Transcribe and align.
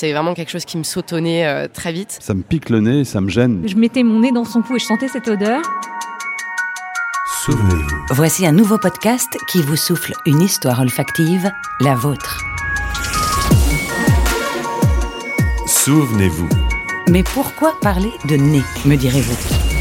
C'est 0.00 0.12
vraiment 0.12 0.32
quelque 0.32 0.52
chose 0.52 0.64
qui 0.64 0.78
me 0.78 0.84
sautonnait 0.84 1.44
euh, 1.44 1.66
très 1.66 1.90
vite. 1.90 2.18
Ça 2.20 2.32
me 2.32 2.42
pique 2.42 2.70
le 2.70 2.78
nez, 2.78 3.04
ça 3.04 3.20
me 3.20 3.28
gêne. 3.28 3.64
Je 3.66 3.74
mettais 3.74 4.04
mon 4.04 4.20
nez 4.20 4.30
dans 4.30 4.44
son 4.44 4.62
cou 4.62 4.76
et 4.76 4.78
je 4.78 4.84
sentais 4.84 5.08
cette 5.08 5.26
odeur. 5.26 5.60
Souvenez-vous. 7.44 7.96
Voici 8.10 8.46
un 8.46 8.52
nouveau 8.52 8.78
podcast 8.78 9.36
qui 9.50 9.60
vous 9.60 9.74
souffle 9.74 10.12
une 10.24 10.40
histoire 10.40 10.80
olfactive, 10.82 11.50
la 11.80 11.96
vôtre. 11.96 12.40
Souvenez-vous. 15.66 16.48
Mais 17.10 17.24
pourquoi 17.24 17.74
parler 17.80 18.12
de 18.28 18.36
nez, 18.36 18.62
me 18.84 18.94
direz-vous? 18.94 19.77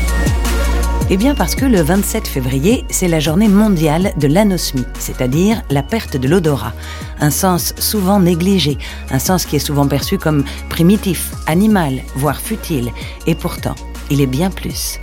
Eh 1.09 1.15
bien 1.15 1.35
parce 1.35 1.55
que 1.55 1.63
le 1.63 1.81
27 1.81 2.27
février, 2.27 2.83
c'est 2.89 3.07
la 3.07 3.21
journée 3.21 3.47
mondiale 3.47 4.11
de 4.17 4.27
l'anosmie, 4.27 4.85
c'est-à-dire 4.99 5.61
la 5.69 5.81
perte 5.81 6.17
de 6.17 6.27
l'odorat, 6.27 6.73
un 7.21 7.31
sens 7.31 7.73
souvent 7.79 8.19
négligé, 8.19 8.77
un 9.09 9.19
sens 9.19 9.45
qui 9.45 9.55
est 9.55 9.59
souvent 9.59 9.87
perçu 9.87 10.17
comme 10.17 10.43
primitif, 10.67 11.31
animal, 11.45 12.01
voire 12.15 12.41
futile, 12.41 12.91
et 13.25 13.35
pourtant, 13.35 13.75
il 14.11 14.19
est 14.19 14.27
bien 14.27 14.49
plus. 14.49 14.99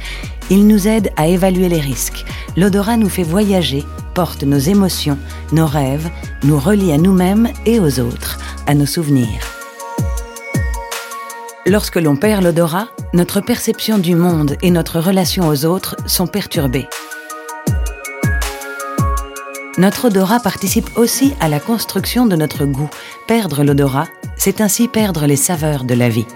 Il 0.50 0.66
nous 0.66 0.86
aide 0.86 1.10
à 1.16 1.26
évaluer 1.26 1.70
les 1.70 1.80
risques. 1.80 2.26
L'odorat 2.54 2.98
nous 2.98 3.08
fait 3.08 3.22
voyager, 3.22 3.82
porte 4.12 4.42
nos 4.42 4.58
émotions, 4.58 5.16
nos 5.52 5.66
rêves, 5.66 6.10
nous 6.42 6.58
relie 6.58 6.92
à 6.92 6.98
nous-mêmes 6.98 7.48
et 7.64 7.80
aux 7.80 7.98
autres, 7.98 8.38
à 8.66 8.74
nos 8.74 8.86
souvenirs. 8.86 9.53
Lorsque 11.66 11.96
l'on 11.96 12.14
perd 12.14 12.44
l'odorat, 12.44 12.88
notre 13.14 13.40
perception 13.40 13.96
du 13.96 14.14
monde 14.14 14.56
et 14.60 14.70
notre 14.70 15.00
relation 15.00 15.48
aux 15.48 15.64
autres 15.64 15.96
sont 16.06 16.26
perturbées. 16.26 16.86
Notre 19.78 20.08
odorat 20.08 20.40
participe 20.40 20.98
aussi 20.98 21.32
à 21.40 21.48
la 21.48 21.60
construction 21.60 22.26
de 22.26 22.36
notre 22.36 22.66
goût. 22.66 22.90
Perdre 23.26 23.64
l'odorat, 23.64 24.08
c'est 24.36 24.60
ainsi 24.60 24.88
perdre 24.88 25.24
les 25.24 25.36
saveurs 25.36 25.84
de 25.84 25.94
la 25.94 26.10
vie. 26.10 26.26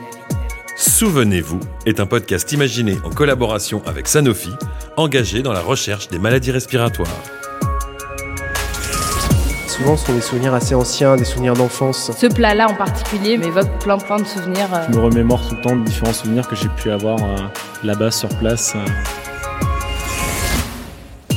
Souvenez-vous 0.76 1.60
est 1.84 2.00
un 2.00 2.06
podcast 2.06 2.50
imaginé 2.52 2.96
en 3.04 3.10
collaboration 3.10 3.82
avec 3.84 4.08
Sanofi, 4.08 4.52
engagé 4.96 5.42
dans 5.42 5.52
la 5.52 5.60
recherche 5.60 6.08
des 6.08 6.18
maladies 6.18 6.52
respiratoires. 6.52 7.37
Souvent, 9.78 9.96
ce 9.96 10.06
sont 10.06 10.12
des 10.14 10.20
souvenirs 10.20 10.54
assez 10.54 10.74
anciens, 10.74 11.14
des 11.16 11.24
souvenirs 11.24 11.54
d'enfance. 11.54 12.10
Ce 12.16 12.26
plat-là 12.26 12.68
en 12.68 12.74
particulier 12.74 13.38
m'évoque 13.38 13.70
plein 13.78 13.96
plein 13.96 14.16
de 14.16 14.24
souvenirs. 14.24 14.66
euh. 14.74 14.82
Je 14.90 14.96
me 14.96 15.02
remémore 15.04 15.40
tout 15.48 15.54
le 15.54 15.60
temps 15.62 15.76
de 15.76 15.84
différents 15.84 16.12
souvenirs 16.12 16.48
que 16.48 16.56
j'ai 16.56 16.68
pu 16.68 16.90
avoir 16.90 17.16
euh, 17.22 17.36
là-bas 17.84 18.10
sur 18.10 18.28
place. 18.40 18.74
euh. 18.74 18.84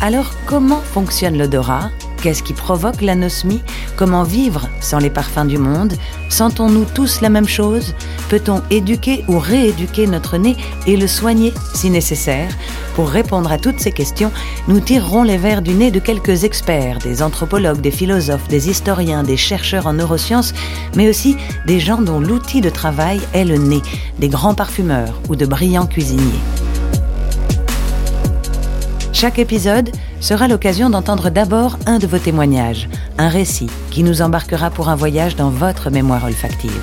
Alors, 0.02 0.32
comment 0.48 0.80
fonctionne 0.80 1.38
l'odorat? 1.38 1.92
Qu'est-ce 2.22 2.44
qui 2.44 2.54
provoque 2.54 3.02
l'anosmie? 3.02 3.62
Comment 3.96 4.22
vivre 4.24 4.70
sans 4.80 5.00
les 5.00 5.10
parfums 5.10 5.48
du 5.48 5.58
monde? 5.58 5.94
Sentons-nous 6.30 6.86
tous 6.94 7.22
la 7.22 7.30
même 7.30 7.48
chose? 7.48 7.96
Peut-on 8.30 8.62
éduquer 8.70 9.26
ou 9.28 9.40
rééduquer 9.40 10.06
notre 10.06 10.38
nez 10.38 10.56
et 10.86 10.98
le 10.98 11.08
soigner 11.08 11.52
si 11.74 11.90
nécessaire? 11.90 12.56
Pour 12.96 13.10
répondre 13.10 13.52
à 13.52 13.58
toutes 13.58 13.80
ces 13.80 13.92
questions, 13.92 14.32
nous 14.68 14.80
tirerons 14.80 15.24
les 15.24 15.38
verres 15.38 15.64
du 15.64 15.74
nez 15.74 15.90
de 15.90 16.00
quelques 16.00 16.44
experts, 16.44 17.00
des 17.00 17.24
anthropologues, 17.24 17.82
des 17.82 17.90
philosophes, 17.90 18.48
des 18.48 18.70
historiens, 18.70 19.24
des 19.24 19.38
chercheurs 19.38 19.88
en 19.88 19.94
neurosciences, 19.94 20.54
mais 20.96 21.10
aussi 21.10 21.38
des 21.66 21.80
gens 21.80 22.02
dont 22.02 22.20
l'outil 22.20 22.62
de 22.62 22.70
travail 22.70 23.20
est 23.34 23.46
le 23.46 23.58
nez, 23.58 23.82
des 24.20 24.30
grands 24.30 24.56
parfumeurs 24.56 25.20
ou 25.28 25.36
de 25.36 25.48
brillants 25.48 25.88
cuisiniers. 25.88 26.61
Chaque 29.22 29.38
épisode 29.38 29.92
sera 30.20 30.48
l'occasion 30.48 30.90
d'entendre 30.90 31.30
d'abord 31.30 31.78
un 31.86 32.00
de 32.00 32.08
vos 32.08 32.18
témoignages, 32.18 32.90
un 33.20 33.30
récit 33.30 33.70
qui 33.92 34.02
nous 34.02 34.24
embarquera 34.24 34.72
pour 34.72 34.90
un 34.90 34.96
voyage 34.96 35.36
dans 35.36 35.52
votre 35.52 35.92
mémoire 35.92 36.26
olfactive. 36.26 36.82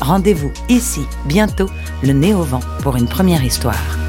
Rendez-vous 0.00 0.50
ici, 0.70 1.02
bientôt, 1.26 1.68
le 2.02 2.14
nez 2.14 2.32
au 2.32 2.44
vent, 2.44 2.60
pour 2.80 2.96
une 2.96 3.06
première 3.06 3.44
histoire. 3.44 4.05